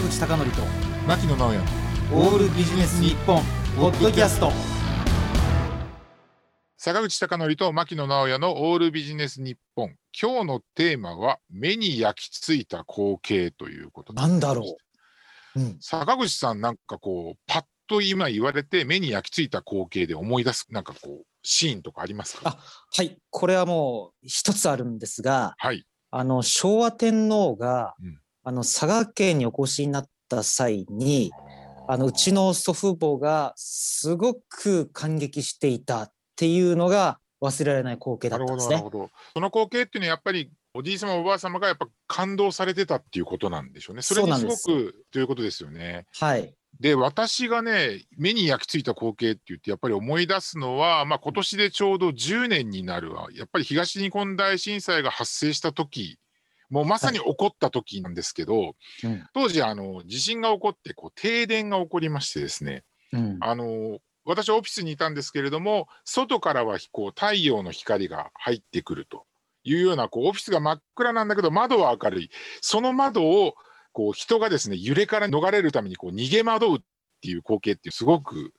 [0.00, 0.62] 坂口孝則と
[1.06, 1.60] 牧野直哉。
[2.14, 3.42] オールビジネス日本
[3.76, 4.50] ポッドキャスト。
[6.78, 9.94] 坂口孝則と牧野直哉のオールビジネス日本。
[10.18, 14.78] 今日のテーマは目に焼き付いた光景ということでなんだろ
[15.54, 22.48] う、うん、坂口さんなんかこうパッと今言われて目に焼き付いた光景で思い出すなんかこうシーンとかありますか？
[22.48, 22.58] あ
[22.96, 23.18] はい。
[23.28, 25.84] これはもう一つあるんですがはい。
[26.10, 31.32] あの昭和天皇が、うんあの佐賀県にお越しになった際に
[31.88, 38.76] あのうちの祖父母がすごく感激していたっていうのが忘れられない光景だったんですね。
[38.76, 39.10] ほどなるほど。
[39.34, 44.02] その光景っていうのはやっぱりおじい様おばあ様がやっぱ感動されてたっていうことなんでしょうね。
[44.02, 46.06] それにすごくということですよね。
[46.20, 53.28] はい、で私がね目に焼き付いた光景って言ってやっぱり思い出すのは、まあ、今年でちょうど10年になるわ。
[53.32, 56.18] やっぱり東日本大震災が発生した時
[56.70, 59.24] もうまさに起こった時なんですけど、うん。
[59.34, 63.38] 当時あの地震が起こってこう停電が起こりましてですねうん。
[63.40, 69.24] あの私オフィスにいたんですけれども外からはこう太陽の光が入ってくると
[69.64, 72.30] いうようなこうオフィスが真っ暗なんだけど窓は明るい。
[72.60, 73.54] その窓を
[73.92, 76.78] こう人がですね揺れから逃れるためにこう逃げ惑うっ
[77.20, 78.52] ていう光景ってすごく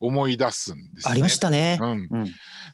[0.00, 1.12] 思い出すんですね。
[1.12, 1.78] ありましたね。
[1.80, 2.26] うん、うん。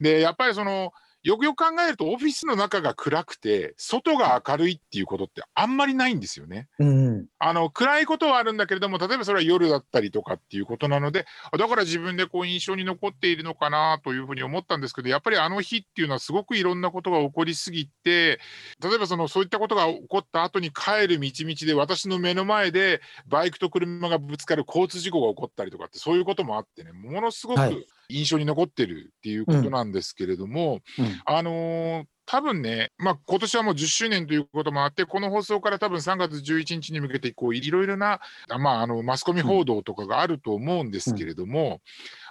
[0.00, 0.92] でやっぱりその
[1.22, 6.68] よくよく考えるとオフィスの中が暗くて外が明るいっていうことってあんまりないんですよね。
[6.78, 18.40] うんあの暗いことはあるんだけれども例えばそれは夜だったりとかっていうことなのでだから自分でこう印象に残っているのかなというふうに思ったんですけどやっぱりあの日っていうのはすごくいろんなことが起こりすぎて
[18.82, 31.22] 例えばそのそういったことが起こった後に帰る道々で私の目の前でバイクと車がぶつかる交通事故が起こったりとかってそういうこともあってねものすごはいく印象に残ってるっていうことなんですけれども、うん。
[31.24, 38.20] あのー多分ね、まあ、今年はもう10周年ということもあって、この放送から多分3月11日に向けてこういろいろな、
[38.60, 41.80] まあ、あのマスコミ報道とかがあると思うんですけれども、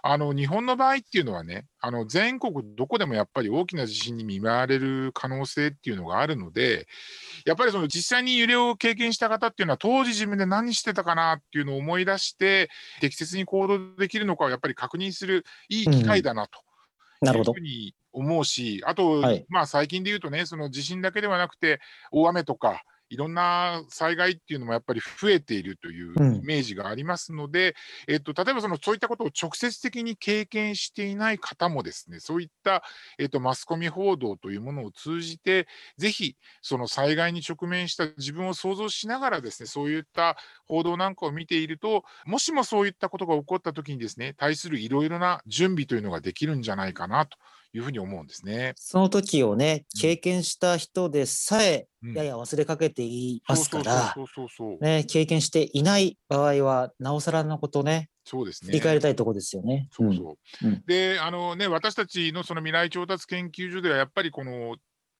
[0.03, 6.85] あの日本の場合っていうのはね、あの全国どこでもやっぱり大きな地震に見舞われる可能性っていうのがあるので、
[7.47, 12.69] やっぱりその実際に揺れを経験した方っていうのは、当時自分で何してたかなっていうのを思い出して、
[13.01, 16.59] 適切に行動できるのかをやっぱり確認するいい機会だなと。
[17.21, 17.61] なるほどいうふう。
[17.61, 19.47] に思うし、あと、はい。
[19.49, 21.79] まあ最近で言うとね、その地震だけではなくて、
[22.11, 26.43] 大雨とか、いろんな災害っていうのもやっぱり増えているといううん。
[26.43, 27.73] イメージがありますので、
[28.07, 32.83] えっと、例えばそのそういったことを直接的に経験していない方もですね、そういった、
[33.17, 35.67] えっと、マスコミ報道というものを通じて、
[35.97, 47.37] ぜひその災害に直面した自分を想像しながらですね、そういった報道なんかを見ていると、もしもそういったことが起こった時にですね、対するいろいろな準備というのができるんじゃないかなと
[47.73, 48.73] いうふうに思うんですね。
[48.75, 54.15] その時をねうん経験した人でさえうんやや忘れかけていますから、
[54.81, 58.67] ね、経験していない場合はなおさらのことねそうですね。
[58.67, 59.87] 振り返りたいところですよね。
[59.89, 60.67] そうそう。
[60.67, 64.75] うんで、あのね、私たちのその未来調達研究所では、やっぱりこの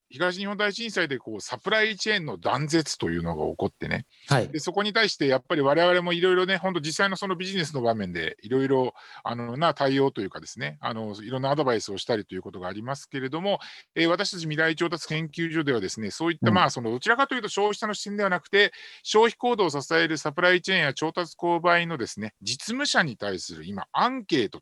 [0.09, 4.47] 東日本大震災でこうサプライチェーンの断絶というのが起こってね、はい。
[4.47, 13.59] でそこに対してやっぱり我々もいろいろね、本当、実際のそのビジネスの場面でいろいろあのな対応というかですねあの、いろんなアドバイスをしたりということがありますけれども、
[13.95, 16.55] えー私たち未来調達研究所ではですね、そういった、うん。
[16.55, 18.71] まあ、そのどちらかというと消費者の視点ではなくて、
[19.03, 24.61] 消費行動を支えるサプライチェーンや調達購買のですね、実務者に対する今、アンケート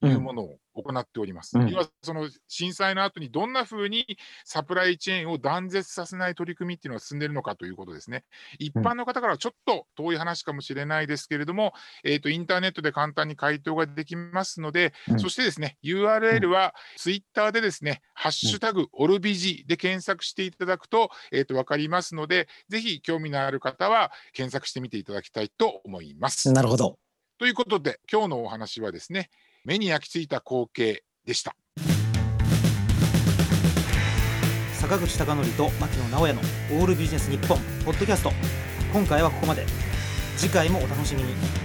[0.00, 1.58] というものを行っております。
[1.58, 8.24] うん要はその震災の後にどんなふうにサプライチェーンを断絶させない取り組みっていうのが進んでいるのかということですね。
[8.58, 11.72] 一般の方からはちょっと遠い話かもしれないですけれども、
[12.04, 26.52] えー、とインターネットで簡単に回答ができますので、うんそしてですね、URL はツイッターでですね、ハッシュタグオルビジで検索していただくと,、えー、と分かりますので、ぜひ興味のある方は検索してみていただきたいと思います。
[26.52, 26.98] なるほど。
[27.38, 29.30] ということで、今日のお話はですね、
[29.64, 31.56] 目に焼き付いた光景でした。
[34.74, 36.40] 坂口孝則と牧野直哉の
[36.72, 38.32] オールビジネス日本ポッドキャスト。
[38.92, 39.64] 今回はここまで。
[40.36, 41.63] 次回もお楽しみに。